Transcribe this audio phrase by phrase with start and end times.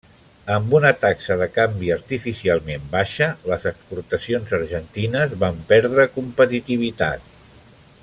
[0.53, 7.31] Amb una taxa de canvi artificialment baixa, les exportacions argentines van perdre competitivitat.